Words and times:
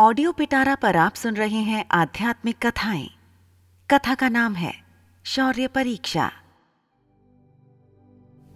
Audio 0.00 0.32
पिटारा 0.32 0.74
पर 0.74 0.96
आप 0.96 1.14
सुन 1.14 1.34
रहे 1.34 1.58
हैं 1.58 1.84
आध्यात्मिक 1.90 2.66
कथाएँ। 2.66 3.10
कथा 3.90 4.14
का 4.14 4.28
नाम 4.28 4.54
है 4.54 4.74
शौर्य 5.24 5.66
परीक्षा। 5.66 6.32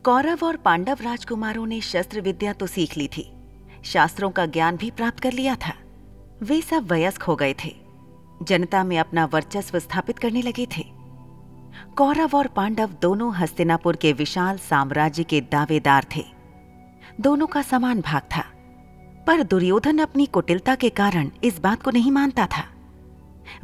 कौरव 0.05 0.39
और 0.45 0.57
पांडव 0.57 0.99
राजकुमारों 1.01 1.67
ने 1.67 1.81
शस्त्र 1.81 2.21
विद्या 2.21 2.53
तो 2.53 2.67
सीख 2.67 2.97
ली 2.97 3.09
थी। 3.09 3.37
शास्त्रों 3.85 4.31
का 4.31 4.47
ज्ञान 4.47 4.77
भी 4.77 4.91
प्राप्त 4.91 5.21
कर 5.21 5.33
लिया 5.33 5.57
था। 5.57 5.75
वे 6.43 6.63
सब 6.63 6.93
वयस्क 6.93 7.23
हो 7.23 7.37
गए 7.37 7.55
थे। 7.65 7.77
जनता 8.43 8.85
में 8.85 8.99
अपना 8.99 9.25
वर्चस्व 9.25 9.79
स्थापित 9.79 10.19
करने 10.19 10.43
लगे 10.43 10.67
थे। 10.77 10.83
कौरव 11.97 12.31
और 12.35 12.47
पांडव 12.47 12.91
दोनों 13.03 13.35
हस्तिनापुर 13.35 13.97
के 13.97 14.13
विशाल 14.13 14.59
साम्राज्य 14.59 15.25
के 15.25 15.41
दावेदार 15.41 16.07
थे। 16.17 16.25
दोनों 17.21 17.47
का 17.47 17.63
समान 17.63 18.01
भाग 18.01 18.23
था। 18.37 18.54
पर 19.27 19.43
दुर्योधन 19.43 19.99
अपनी 19.99 20.27
कुटिलता 20.27 20.75
के 20.75 20.89
कारण 20.89 21.31
इस 21.45 21.59
बात 21.59 21.83
को 21.83 21.91
नहीं 21.91 22.11
मानता 22.11 22.47
था। 22.47 22.65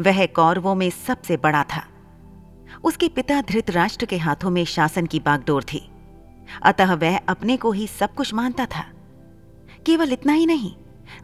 वह 0.01 0.27
कौरवों 0.27 0.75
में 0.75 0.91
सबसे 0.91 1.37
बड़ा 1.37 1.63
था। 1.63 1.85
उसके 2.85 3.09
पिता 3.09 3.41
धृतराष्ट्र 3.41 4.07
के 4.07 4.19
हाथों 4.19 4.51
में 4.51 4.65
शासन 4.65 5.07
की 5.07 5.21
बागडोर 5.21 5.65
थी। 5.65 5.91
अतः 6.63 6.95
वह 6.95 7.19
अपने 7.19 7.57
को 7.57 7.73
ही 7.73 7.87
सब 7.87 8.15
कुछ 8.15 8.35
मानता 8.35 8.67
था। 8.67 8.85
केवल 9.87 10.13
इतना 10.13 10.33
ही 10.33 10.47
नहीं, 10.47 10.75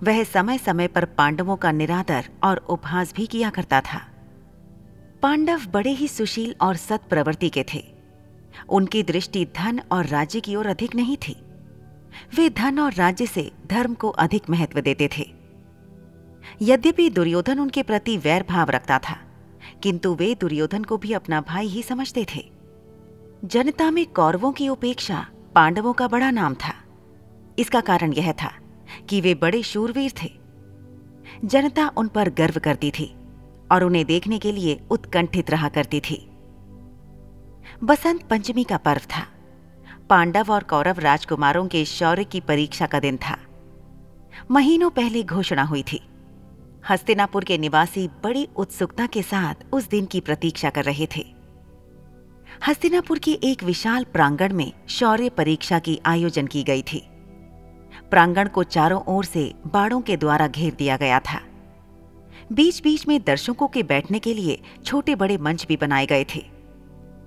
वह 0.02 0.24
समय 0.24 0.58
समय 0.58 0.86
पर 0.86 1.04
पांडवों 1.04 1.56
का 1.56 1.72
निरादर 1.72 2.28
और 2.44 2.56
उपहास 2.56 3.14
भी 3.14 3.26
किया 3.26 3.50
करता 3.50 3.80
था। 3.80 4.08
पांडव 5.22 5.60
बड़े 5.66 5.90
ही 5.90 6.08
सुशील 6.08 6.54
और 6.60 6.76
सत्प्रवृत्ति 6.76 7.48
के 7.48 7.64
थे। 7.74 7.84
उनकी 8.68 9.02
दृष्टि 9.02 9.44
धन 9.44 9.80
और 9.92 10.06
राज्य 10.06 10.40
की 10.40 10.56
ओर 10.56 10.66
अधिक 10.66 10.94
नहीं 10.94 11.16
थी। 11.16 11.45
वे 12.34 12.48
धन 12.50 12.78
और 12.78 12.92
राज्य 12.92 13.26
से 13.26 13.50
धर्म 13.66 13.94
को 13.94 14.08
अधिक 14.08 14.50
महत्व 14.50 14.80
देते 14.80 15.08
थे। 15.18 15.26
यद्यपि 16.62 17.08
दुर्योधन 17.10 17.58
उनके 17.58 17.82
प्रति 17.82 18.16
वैर 18.16 18.44
भाव 18.48 18.70
रखता 18.70 18.98
था, 18.98 19.16
किंतु 19.82 20.14
वे 20.14 20.34
दुर्योधन 20.34 20.84
को 20.84 20.96
भी 20.96 21.12
अपना 21.12 21.40
भाई 21.40 21.66
ही 21.66 21.82
समझते 21.82 22.26
थे। 22.34 22.44
जनता 23.44 23.90
में 23.90 24.04
कौरवों 24.06 24.52
की 24.52 24.68
उपेक्षा 24.68 25.26
पांडवों 25.54 25.92
का 25.92 26.08
बड़ा 26.08 26.30
नाम 26.30 26.54
था। 26.54 26.72
इसका 27.58 27.80
कारण 27.80 28.12
यह 28.12 28.32
था 28.32 28.52
कि 29.08 29.20
वे 29.20 29.34
बड़े 29.34 29.62
शूरवीर 29.62 30.12
थे। 30.22 30.30
जनता 31.44 31.88
उन 31.96 32.08
पर 32.08 32.30
गर्व 32.30 32.58
करती 32.60 32.90
थी 32.90 33.14
और 33.72 33.84
उन्हें 33.84 34.04
देखने 34.06 34.38
के 34.38 34.52
लिए 34.52 34.80
उत्कंठित 34.90 35.50
रहा 35.50 35.68
करती 35.68 36.00
थी। 36.00 36.26
बसंत 37.84 38.22
पंचमी 38.22 38.64
का 38.64 38.76
पर्व 38.76 39.00
था। 39.10 39.26
पांडव 40.10 40.46
और 40.50 40.62
कौरव 40.62 40.98
राजकुमारों 40.98 41.66
के 41.66 41.84
शौर्य 41.84 42.24
की 42.24 42.40
परीक्षा 42.40 42.86
का 42.86 43.00
दिन 43.00 43.16
था। 43.16 43.38
महीनों 44.50 44.90
पहले 44.90 45.22
घोषणा 45.22 45.62
हुई 45.62 45.82
थी। 45.82 46.00
हस्तिनापुर 46.90 47.44
के 47.44 47.58
निवासी 47.58 48.08
बड़ी 48.08 48.48
उत्सुकता 48.56 49.06
के 49.06 49.22
साथ 49.22 49.54
उस 49.72 49.88
दिन 49.88 50.06
की 50.06 50.20
प्रतीक्षा 50.20 50.70
कर 50.70 50.84
रहे 50.84 51.08
थे। 51.16 51.24
हस्तिनापुर 52.66 53.18
के 53.18 53.32
एक 53.32 53.62
विशाल 53.62 54.04
प्रांगण 54.04 54.52
में 54.52 54.72
शौर्य 54.88 55.28
परीक्षा 55.28 55.78
की 55.78 56.00
आयोजन 56.06 56.46
की 56.46 56.62
गई 56.62 56.82
थी। 56.82 57.06
प्रांगण 58.10 58.48
को 58.48 58.62
चारों 58.62 59.02
ओर 59.08 59.24
से 59.24 59.54
बाड़ों 59.66 60.00
के 60.00 60.16
द्वारा 60.16 60.46
घेर 60.46 60.74
दिया 60.74 60.96
गया 60.96 61.20
था। 61.20 61.40
बीच 62.52 62.82
बीच 62.82 63.08
में 63.08 63.20
दर्शकों 63.22 63.68
के 63.68 63.82
बैठने 63.82 64.18
के 64.18 64.34
लिए 64.34 64.62
छोटे 64.84 65.14
बड़े 65.14 65.38
मंच 65.38 65.66
भी 65.66 65.76
बनाए 65.76 66.06
गए 66.06 66.26
थे। 66.34 66.55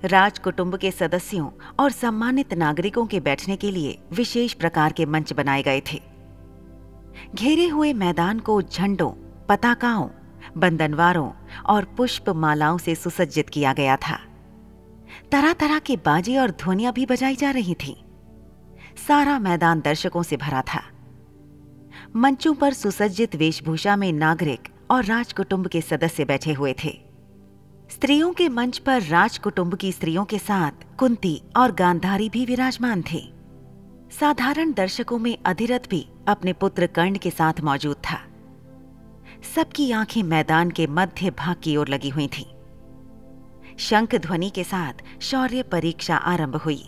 राज 0.06 0.40
कुटुंब 0.40 0.78
के 0.78 0.92
सदस्यों 0.92 1.50
और 1.80 1.92
सम्मानित 1.92 2.54
नागरिकों 2.54 3.06
के 3.06 3.20
बैठने 3.20 3.56
के 3.56 3.72
लिए 3.72 4.00
विशेष 4.14 4.54
प्रकार 4.54 4.92
के 4.92 5.06
मंच 5.06 5.34
बनाए 5.34 5.64
गए 5.64 5.82
थे। 5.94 6.02
घेरे 7.36 7.68
हुए 7.68 7.94
मैदान 7.94 8.40
को 8.40 8.62
झंडों, 8.62 9.12
पताकाओं 9.50 10.10
बंदनवारों 10.58 11.32
और 11.66 11.86
पुष्प 11.86 12.30
मालाओं 12.30 12.78
से 12.78 12.96
सुसज्जित 12.96 13.50
किया 13.50 13.74
गया 13.74 13.96
था। 13.96 14.20
तरह 15.32 15.54
तरह 15.54 15.80
के 15.80 15.96
बाजे 15.96 16.38
और 16.38 16.52
ध्वनियाँ 16.52 16.94
भी 16.94 17.06
बजाई 17.06 17.36
जा 17.36 17.52
रही 17.52 17.74
थीं। 17.74 17.96
सारा 19.08 19.40
मैदान 19.40 19.82
दर्शकों 19.82 20.24
से 20.24 20.38
भरा 20.38 20.62
था। 20.62 20.82
मंचों 22.16 22.54
पर 22.54 22.74
सुसज्जित 22.74 23.36
वेशभूषा 23.36 23.96
में 23.96 24.14
नागरिक 24.14 24.68
और 24.92 25.06
राजकुटुंब 25.06 25.68
के 25.68 25.82
सदस्य 25.82 26.26
बैठे 26.26 26.54
हुए 26.54 26.76
थे। 26.84 27.09
स्त्रियों 28.00 28.32
के 28.34 28.48
मंच 28.50 28.78
पर 28.78 29.02
राजकुटुंब 29.02 29.76
की 29.76 29.92
स्त्रियों 29.92 30.24
के 30.26 30.38
साथ 30.40 30.84
कुंती 30.98 31.42
और 31.58 31.72
गांधारी 31.72 32.30
भी 32.30 32.46
विराजमान 32.46 33.04
थे। 33.12 33.20
साधारण 34.20 34.72
दर्शकों 34.74 35.18
में 35.20 35.38
अधिरथ 35.46 35.90
भी 35.90 36.00
अपने 36.28 36.54
पुत्र 36.54 36.88
कर्ण 36.88 37.18
के 37.18 37.32
साथ 37.32 37.60
मौजूद 37.62 37.98
था। 37.98 38.20
सबकी 39.56 39.92
आँखें 39.92 40.22
मैदान 40.24 40.72
के 40.72 40.88
मध्य 40.88 41.32
भाग 41.32 41.56
की 41.64 41.76
ओर 41.78 41.90
लगी 41.90 42.10
हुई 42.10 42.28
थीं। 42.28 42.46
शंख 43.80 44.16
ध्वनि 44.16 44.50
के 44.50 44.64
साथ 44.64 45.04
शौर्य 45.22 45.64
परीक्षा 45.64 46.16
आरंभ 46.16 46.56
हुई। 46.56 46.82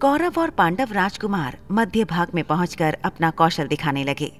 कौरव 0.00 0.40
और 0.40 0.50
पांडव 0.50 0.92
राजकुमार 0.92 1.58
मध्य 1.72 2.04
भाग 2.06 2.34
में 2.34 2.44
पहुंचकर 2.44 2.98
अपना 3.04 3.30
कौशल 3.32 3.66
दिखाने 3.66 4.04
लगे। 4.04 4.32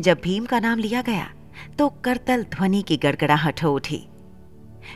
जब 0.00 0.20
भीम 0.24 0.46
का 0.46 0.60
नाम 0.60 0.78
लिया 0.78 1.02
गया 1.02 1.30
तो 1.78 1.88
करतल 2.04 2.46
ध्वनि 2.50 2.82
की 2.82 2.96
गड़गड़ाहट 2.96 3.64
हो 3.64 3.74
उठी। 3.74 4.06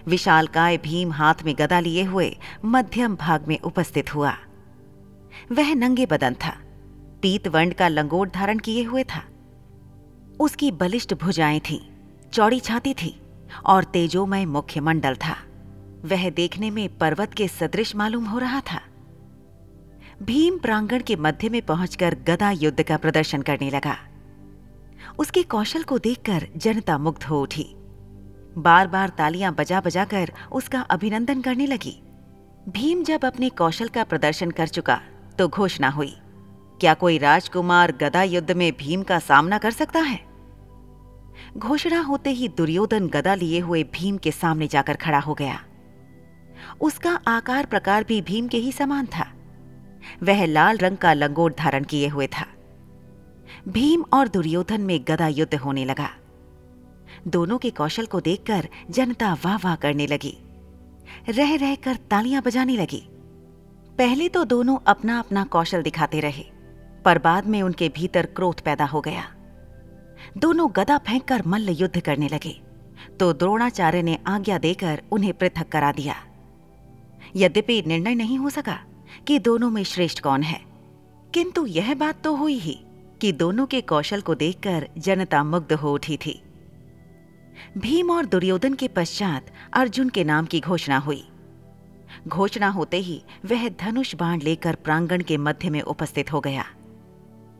विशाल 0.06 0.47
काय 0.47 0.77
भीम 0.78 1.12
हाथ 1.12 1.34
में 1.45 1.55
गदा 1.59 1.81
लिए 1.81 2.05
हुए 2.05 2.37
मध्यम 2.65 3.17
भाग 3.17 3.49
में 3.49 3.59
उपस्थित 3.61 4.15
हुआ। 4.15 4.37
वह 5.53 5.75
नंगे 5.75 6.06
बदन 6.06 6.34
था। 6.34 6.56
पीत 7.23 7.49
वंड 7.49 7.75
का 7.75 7.89
लंगोट 7.89 8.33
धारण 8.33 8.59
किए 8.59 8.83
हुए 8.83 9.05
था। 9.05 9.23
उसकी 10.41 10.71
बलिष्ठ 10.71 11.15
भुजाएँ 11.15 11.61
थीं, 11.61 11.81
चौड़ी 12.33 12.61
छाती 12.61 12.95
थी 12.95 13.21
और 13.67 13.84
तेजोमय 13.84 14.45
मुख्य 14.45 14.81
मंडल 14.81 15.15
था। 15.15 15.37
वह 16.05 16.31
देखने 16.31 16.71
में 16.71 16.99
पर्वत 16.99 17.34
के 17.34 17.49
सदृश 17.49 17.97
मालूम 17.97 18.25
हो 18.25 18.39
रहा 18.39 18.61
था। 18.61 18.81
भीम 20.22 20.59
प्रांगण 20.59 21.03
के 21.03 21.17
मध्य 21.17 21.49
में 21.49 21.62
पहुंचकर 21.62 22.15
गदा 22.15 22.51
युद्ध 22.51 22.83
का 22.83 22.97
प्रदर्शन 22.97 23.43
करने 23.43 23.71
लगा। 23.71 23.97
उसके 25.19 25.43
कौशल 25.43 25.83
को 25.83 25.99
देखकर 25.99 26.49
जनता 26.57 26.99
मुग्ध 26.99 27.22
हो 27.22 27.43
उठी। 27.43 27.75
बार 28.59 28.87
बार 28.88 29.09
तालियाँ 29.09 29.55
बजा 29.55 29.81
बजा 29.81 30.05
कर 30.05 30.33
उसका 30.53 30.81
अभिनंदन 30.81 31.41
करने 31.41 31.66
लगी। 31.66 32.00
भीम 32.69 33.03
जब 33.03 33.25
अपने 33.25 33.49
कौशल 33.50 33.88
का 33.88 34.05
प्रदर्शन 34.05 34.50
कर 34.50 34.69
चुका 34.69 35.00
तो 35.38 35.49
घोषणा 35.49 35.88
हुई, 35.88 36.15
क्या 36.81 36.94
कोई 36.94 37.19
राजकुमार 37.19 37.93
गदा 37.93 38.22
युद्ध 38.22 38.50
में 38.50 38.72
भीम 38.72 39.03
का 39.03 39.19
सामना 39.19 39.59
कर 39.59 39.71
सकता 39.71 40.00
है? 40.00 40.19
घोषणा 41.56 42.00
होते 42.00 42.31
ही 42.31 42.49
दुर्योधन 42.49 43.06
गदा 43.09 43.34
लिए 43.34 43.60
हुए 43.60 43.83
भीम 43.93 44.16
के 44.16 44.31
सामने 44.31 44.66
जाकर 44.66 44.97
खड़ा 44.97 45.19
हो 45.19 45.34
गया। 45.34 45.59
उसका 46.81 47.19
आकार 47.27 47.66
प्रकार 47.66 48.05
भी 48.05 48.21
भीम 48.22 48.49
के 48.49 48.59
ही 48.59 48.72
समान 48.72 49.06
था। 49.06 49.27
वह 50.22 50.44
लाल 50.47 50.78
रंग 50.78 50.97
का 50.97 51.12
लंगोट 51.12 51.56
धारण 51.59 51.84
किए 51.84 52.09
हुए 52.09 52.27
था। 52.27 52.47
भीम 53.69 54.05
और 54.12 54.28
दुर्योधन 54.28 54.81
में 54.81 54.99
गदा 55.09 55.28
युद्ध 55.28 55.55
होने 55.55 55.84
लगा। 55.84 56.09
दोनों 57.27 57.59
के 57.59 57.71
कौशल 57.71 58.07
को 58.07 58.21
देखकर 58.21 58.69
जनता 58.91 59.33
वाह 59.45 59.57
वाह 59.57 59.75
करने 59.77 60.07
लगी। 60.07 60.37
रह 61.29 61.55
रहकर 61.57 61.97
तालियाँ 62.11 62.43
बजाने 62.43 62.77
लगी। 62.77 63.03
पहले 63.99 64.29
तो 64.29 64.45
दोनों 64.45 64.79
अपना 64.87 65.19
अपना 65.19 65.45
कौशल 65.47 65.83
दिखाते 65.83 66.21
रहे, 66.21 66.45
पर 67.05 67.19
बाद 67.19 67.47
में 67.47 67.61
उनके 67.63 67.89
भीतर 67.89 68.27
क्रोध 68.27 68.61
पैदा 68.61 68.85
हो 68.85 69.01
गया। 69.01 69.25
दोनों 70.39 70.69
गदा 70.77 70.99
फेंककर 70.99 71.47
मल्ल 71.47 71.71
युद्ध 71.71 72.01
करने 72.01 72.29
लगे 72.29 72.61
तो 73.21 73.33
द्रोणाचार्य 73.33 74.03
ने 74.03 74.19
आज्ञा 74.27 74.59
देकर 74.59 75.03
उन्हें 75.13 75.33
पृथक 75.33 75.69
करा 75.69 75.93
दिया। 75.93 76.15
यद्यपि 77.37 77.83
निर्णय 77.87 78.15
नहीं 78.15 78.39
हो 78.39 78.51
सका 78.51 78.79
कि 79.27 79.39
दोनों 79.39 79.71
में 79.71 79.83
श्रेष्ठ 79.85 80.21
कौन 80.21 80.43
है, 80.43 80.61
किंतु 81.35 81.65
यह 81.66 81.95
बात 81.95 82.23
तो 82.25 82.34
हुई 82.37 82.59
ही 82.59 82.78
कि 83.21 83.33
दोनों 83.34 83.66
के 83.66 83.81
कौशल 83.83 84.21
को 84.21 84.34
देखकर 84.34 84.89
जनता 84.99 85.43
मुग्ध 85.45 85.73
हो 85.73 85.93
उठी 85.95 86.16
थी। 86.16 86.41
भीम 87.78 88.10
और 88.10 88.27
दुर्योधन 88.27 88.74
के 88.74 88.89
पश्चात 88.89 89.47
अर्जुन 89.72 90.09
के 90.09 90.24
नाम 90.24 90.47
की 90.47 90.60
घोषणा 90.60 90.98
हुई। 90.98 91.28
घोषणा 92.28 92.68
होते 92.68 92.97
ही 92.97 93.22
वह 93.45 93.68
धनुष 93.68 94.15
बाण 94.15 94.41
लेकर 94.41 94.74
प्रांगण 94.74 95.22
के 95.22 95.36
मध्य 95.36 95.71
में 95.71 95.80
उपस्थित 95.80 96.33
हो 96.33 96.41
गया। 96.41 96.65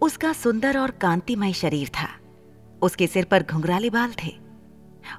उसका 0.03 0.33
सुंदर 0.33 0.79
और 0.79 0.91
कांतिमय 0.91 1.53
शरीर 1.53 1.89
था। 1.89 2.09
उसके 2.83 3.07
सिर 3.07 3.25
पर 3.25 3.43
घुंघराले 3.43 3.91
बाल 3.91 4.13
थे। 4.25 4.39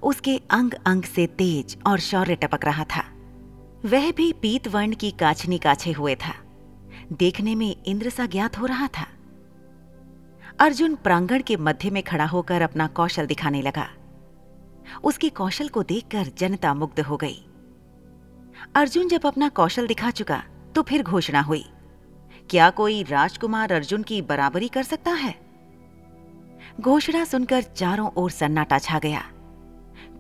उसके 0.04 0.42
अंग 0.50 0.72
अंग 0.86 1.04
से 1.04 1.28
तेज 1.28 1.78
और 1.88 2.00
शौर्य 2.00 2.36
टपक 2.36 2.66
रहा 2.66 2.84
था। 2.84 3.04
वह 3.86 4.12
भी 4.12 4.34
पीत 4.34 4.68
वर्ण 4.68 4.96
की 4.96 5.12
काछनी 5.12 5.58
काछे 5.58 5.92
हुए 5.92 6.16
था। 6.16 6.34
देखने 7.14 7.56
में 7.56 7.76
इंद्र 7.86 8.10
सा 8.10 8.26
ज्ञात 8.26 8.60
हो 8.60 8.66
रहा 8.66 8.88
था। 8.88 9.08
अर्जुन 10.60 10.96
प्रांगण 10.96 11.42
के 11.42 11.58
मध्य 11.58 11.90
में 11.90 12.04
खड़ा 12.04 12.26
होकर 12.26 12.62
अपना 12.62 12.88
कौशल 12.88 13.26
दिखाने 13.26 13.62
लगा। 13.62 13.90
उसके 15.04 15.30
कौशल 15.30 15.68
को 15.68 15.84
देखकर 15.84 16.32
जनता 16.38 16.74
मुग्ध 16.74 17.00
हो 17.00 17.18
गई। 17.18 17.46
अर्जुन 18.76 19.08
जब 19.08 19.26
अपना 19.26 19.50
कौशल 19.50 19.88
दिखा 19.88 20.12
चुका 20.12 20.44
तो 20.76 20.82
फिर 20.82 21.04
घोषणा 21.04 21.42
हुई, 21.42 21.66
क्या 22.50 22.70
कोई 22.70 23.02
राजकुमार 23.04 23.72
अर्जुन 23.72 24.04
की 24.04 24.22
बराबरी 24.22 24.68
कर 24.68 24.84
सकता 24.84 25.12
है? 25.12 25.36
घोषणा 26.82 27.24
सुनकर 27.24 27.62
चारों 27.64 28.10
ओर 28.18 28.32
सन्नाटा 28.32 28.78
छा 28.80 29.00
गया। 29.00 29.24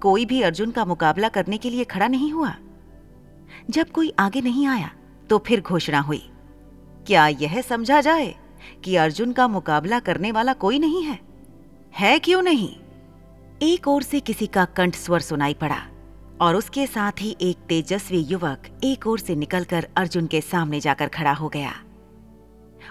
कोई 0.01 0.25
भी 0.25 0.41
अर्जुन 0.41 0.71
का 0.71 0.85
मुकाबला 0.85 1.29
करने 1.29 1.57
के 1.57 1.69
लिए 1.69 1.83
खड़ा 1.83 2.07
नहीं 2.07 2.31
हुआ। 2.31 2.56
जब 3.69 3.89
कोई 3.89 4.13
आगे 4.19 4.41
नहीं 4.41 4.67
आया 4.67 4.91
तो 5.29 5.38
फिर 5.38 5.62
घोषणा 5.62 6.00
हुई, 6.00 6.24
क्या 7.07 7.27
यह 7.27 7.62
समझा 7.62 8.01
जाए 8.01 8.33
कि 8.83 8.95
अर्जुन 8.95 9.31
का 9.33 9.47
मुकाबला 9.47 10.00
करने 10.00 10.31
वाला 10.31 10.53
कोई 10.53 10.79
नहीं 10.79 11.03
है? 11.03 11.19
है 11.94 12.17
क्यों 12.19 12.41
नहीं? 12.41 12.75
एक 13.61 13.87
ओर 13.87 14.03
से 14.03 14.19
किसी 14.19 14.45
का 14.47 14.63
कंठ 14.67 14.95
स्वर 14.95 15.19
सुनाई 15.19 15.53
पड़ा, 15.53 15.77
और 16.41 16.55
उसके 16.55 16.85
साथ 16.87 17.21
ही 17.21 17.35
एक 17.41 17.57
तेजस्वी 17.69 18.19
युवक 18.21 18.63
एक 18.83 19.05
ओर 19.07 19.19
से 19.19 19.35
निकलकर 19.35 19.87
अर्जुन 19.97 20.27
के 20.27 20.41
सामने 20.41 20.79
जाकर 20.79 21.07
खड़ा 21.07 21.33
हो 21.33 21.49
गया। 21.49 21.73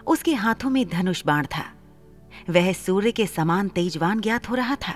उसके 0.06 0.34
हाथों 0.34 0.70
में 0.70 0.86
धनुष 0.88 1.24
बाण 1.26 1.46
था। 1.46 1.64
वह 2.50 2.72
सूर्य 2.72 3.12
के 3.12 3.26
समान 3.26 3.68
तेजवान 3.68 4.20
ज्ञात 4.20 4.48
हो 4.50 4.54
रहा 4.54 4.76
था। 4.78 4.94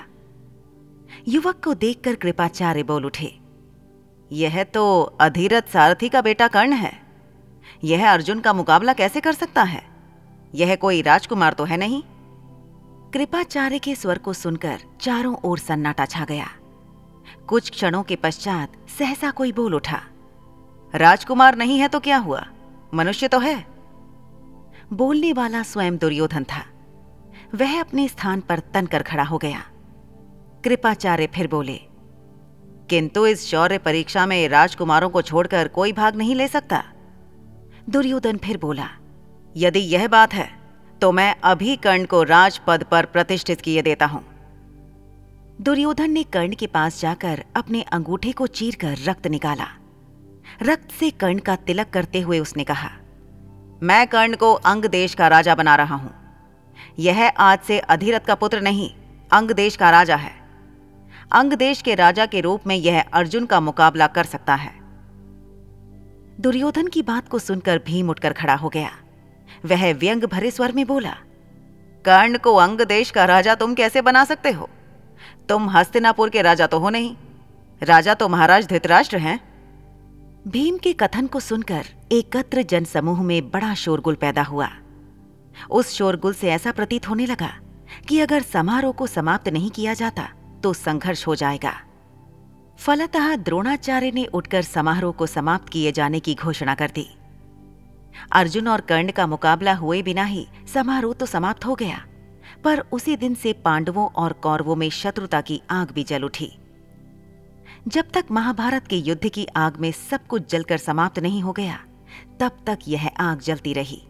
युवक 1.28 1.60
को 1.64 1.74
देखकर 1.74 2.14
कृपाचार्य 2.14 2.82
बोल 2.82 3.06
उठे, 3.06 3.32
यह 4.30 4.62
तो 4.64 5.02
अधीरथ 5.20 5.72
सारथी 5.72 6.08
का 6.08 6.22
बेटा 6.22 6.48
कर्ण 6.48 6.72
है। 6.74 6.92
यह 7.84 8.12
अर्जुन 8.12 8.40
का 8.40 8.52
मुकाबला 8.52 8.92
कैसे 8.92 9.20
कर 9.20 9.32
सकता 9.34 9.62
है? 9.64 9.82
यह 10.54 10.76
कोई 10.76 11.02
राजकुमार 11.02 11.52
तो 11.52 11.64
है 11.64 11.76
नहीं। 11.76 12.02
कृपाचार्य 13.14 13.78
के 13.78 13.94
स्वर 13.94 14.18
को 14.18 14.32
सुनकर 14.32 14.80
चारों 15.00 15.34
ओर 15.44 15.58
सन्नाटा 15.58 16.04
छा 16.04 16.24
गया। 16.24 16.46
कुछ 17.48 17.70
क्षणों 17.70 18.02
के 18.02 18.16
पश्चात 18.16 18.72
सहसा 18.98 19.30
कोई 19.30 19.52
बोल 19.52 19.74
उठा, 19.74 20.00
राजकुमार 20.92 21.56
नहीं 21.56 21.78
है 21.78 21.88
तो 21.88 22.00
क्या 22.00 22.16
हुआ? 22.16 22.42
मनुष्य 22.94 23.28
तो 23.28 23.38
है? 23.38 23.54
बोलने 24.92 25.32
वाला 25.32 25.62
स्वयं 25.62 25.96
दुर्योधन 25.96 26.44
था। 26.44 26.64
वह 27.54 27.80
अपने 27.80 28.08
स्थान 28.08 28.40
पर 28.40 28.60
तनकर 28.74 29.02
खड़ा 29.02 29.24
हो 29.24 29.38
गया। 29.38 29.62
कृपाचार्य 30.64 31.26
फिर 31.26 31.48
बोले, 31.48 31.80
किंतु 32.90 33.26
इस 33.26 33.46
शौर्य 33.46 33.78
परीक्षा 33.78 34.26
में 34.26 34.48
राजकुमारों 34.48 35.10
को 35.10 35.22
छोड़कर 35.22 35.68
कोई 35.68 35.92
भाग 35.92 36.16
नहीं 36.16 36.34
ले 36.34 36.48
सकता? 36.48 36.82
दुर्योधन 37.90 38.36
फिर 38.38 38.58
बोला, 38.58 38.90
यदि 39.56 39.80
यह 39.80 40.08
बात 40.08 40.34
है 40.34 40.63
तो 41.00 41.12
मैं 41.12 41.34
अभी 41.44 41.76
कर्ण 41.76 42.04
को 42.04 42.22
राजपद 42.22 42.84
पर 42.90 43.06
प्रतिष्ठित 43.06 43.60
किए 43.60 43.82
देता 43.82 44.06
हूँ। 44.06 44.24
दुर्योधन 45.60 46.10
ने 46.10 46.22
कर्ण 46.24 46.54
के 46.54 46.66
पास 46.66 47.00
जाकर 47.00 47.44
अपने 47.56 47.82
अंगूठे 47.92 48.32
को 48.32 48.46
चीरकर 48.48 48.96
रक्त 49.04 49.26
निकाला। 49.26 49.66
रक्त 50.62 50.90
से 50.90 51.10
कर्ण 51.10 51.38
का 51.38 51.56
तिलक 51.56 51.90
करते 51.90 52.20
हुए 52.20 52.38
उसने 52.38 52.64
कहा, 52.64 52.90
मैं 53.82 54.06
कर्ण 54.06 54.36
को 54.36 54.52
अंग 54.52 54.84
देश 54.86 55.14
का 55.14 55.28
राजा 55.28 55.54
बना 55.54 55.74
रहा 55.76 55.94
हूँ। 55.94 56.14
यह 56.98 57.26
आज 57.28 57.58
से 57.58 57.78
अधिरथ 57.78 58.20
का 58.20 58.34
पुत्र 58.34 58.60
नहीं, 58.60 58.90
अंग 59.30 59.50
देश 59.50 59.76
का 59.76 59.90
राजा 59.90 60.16
है। 60.16 60.32
अंग 61.32 61.52
देश 61.52 61.82
के 61.82 61.94
राजा 61.94 62.26
के 62.26 62.40
रूप 62.40 62.66
में 62.66 62.76
यह 62.76 63.00
अर्जुन 63.02 63.46
का 63.46 63.60
मुकाबला 63.60 64.06
कर 64.08 64.24
सकता 64.24 64.54
है। 64.54 64.72
दुर्योधन 66.40 66.86
की 66.86 67.02
बात 67.02 67.28
को 67.28 67.38
सुनकर 67.38 67.78
भीम 67.86 68.10
उठकर 68.10 68.32
खड़ा 68.32 68.54
हो 68.54 68.68
गया। 68.68 68.90
वह 69.64 69.92
व्यंग 69.92 70.24
भरे 70.24 70.50
स्वर 70.50 70.72
में 70.72 70.86
बोला, 70.86 71.16
कर्ण 72.04 72.38
को 72.38 72.54
अंग 72.54 72.80
देश 72.80 73.10
का 73.10 73.24
राजा 73.24 73.54
तुम 73.54 73.74
कैसे 73.74 74.02
बना 74.02 74.24
सकते 74.24 74.50
हो? 74.50 74.68
तुम 75.48 75.68
हस्तिनापुर 75.70 76.30
के 76.30 76.42
राजा 76.42 76.66
तो 76.66 76.78
हो 76.78 76.90
नहीं। 76.90 77.16
राजा 77.82 78.14
तो 78.14 78.28
महाराज 78.28 78.66
धृतराष्ट्र 78.66 79.18
हैं. 79.18 79.38
भीम 80.48 80.76
के 80.78 80.92
कथन 80.92 81.26
को 81.26 81.40
सुनकर 81.40 81.86
एकत्र 82.12 82.62
जनसमूह 82.62 83.22
में 83.22 83.50
बड़ा 83.50 83.74
शोरगुल 83.74 84.14
पैदा 84.14 84.42
हुआ। 84.42 84.68
उस 85.70 85.92
शोरगुल 85.92 86.34
से 86.34 86.50
ऐसा 86.50 86.72
प्रतीत 86.72 87.08
होने 87.08 87.26
लगा 87.26 87.50
कि 88.08 88.20
अगर 88.20 88.42
समारोह 88.42 88.92
को 88.92 89.06
समाप्त 89.06 89.48
नहीं 89.48 89.70
किया 89.70 89.94
जाता 89.94 90.28
तो 90.62 90.72
संघर्ष 90.72 91.26
हो 91.26 91.34
जाएगा। 91.34 91.72
फलतः 92.78 93.34
द्रोणाचार्य 93.36 94.10
ने 94.10 94.24
उठकर 94.24 94.62
समारोह 94.62 95.12
को 95.12 95.26
समाप्त 95.26 95.68
किए 95.68 95.92
जाने 95.92 96.20
की 96.20 96.34
घोषणा 96.34 96.74
कर 96.74 96.90
दी। 96.90 97.08
अर्जुन 98.32 98.68
और 98.68 98.80
कर्ण 98.80 99.12
का 99.12 99.26
मुकाबला 99.26 99.74
हुए 99.74 100.02
बिना 100.02 100.24
ही 100.24 100.46
समारोह 100.74 101.14
तो 101.14 101.26
समाप्त 101.26 101.66
हो 101.66 101.74
गया। 101.74 102.04
पर 102.64 102.80
उसी 102.92 103.16
दिन 103.16 103.34
से 103.34 103.52
पांडवों 103.52 104.08
और 104.14 104.32
कौरवों 104.32 104.76
में 104.76 104.88
शत्रुता 104.90 105.40
की 105.40 105.60
आग 105.70 105.90
भी 105.90 106.04
जल 106.04 106.22
उठी। 106.22 106.50
जब 107.88 108.10
तक 108.14 108.24
महाभारत 108.30 108.86
के 108.86 108.96
युद्ध 108.96 109.28
की 109.28 109.46
आग 109.56 109.76
में 109.76 109.92
सब 109.92 110.26
कुछ 110.26 110.50
जलकर 110.50 110.78
समाप्त 110.78 111.18
नहीं 111.18 111.42
हो 111.42 111.52
गया 111.52 111.78
तब 112.40 112.64
तक 112.66 112.78
यह 112.88 113.08
आग 113.20 113.40
जलती 113.40 113.72
रही 113.72 114.02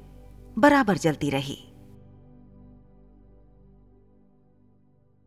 बराबर 0.58 0.96
जलती 0.96 1.30
रही। 1.30 1.58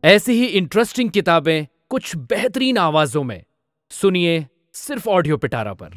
ऐसी 0.04 0.32
ही 0.32 0.46
इंटरेस्टिंग 0.46 1.10
किताबें 1.10 1.66
कुछ 1.88 2.16
बेहतरीन 2.16 2.78
आवाजों 2.78 3.22
में। 3.24 3.42
सुनिए 3.90 4.46
सिर्फ़ 4.74 5.08
ऑडियो 5.08 5.36
पिटारा 5.36 5.74
पर। 5.74 5.96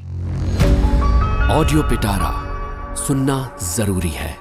ऑडियो 1.51 1.83
पिटारा 1.83 2.50
सुनना 2.95 3.57
ज़रूरी 3.63 4.09
है। 4.09 4.40